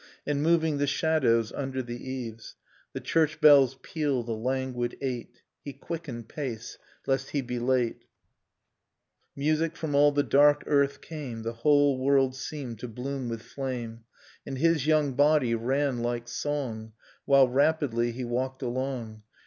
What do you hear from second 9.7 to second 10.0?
from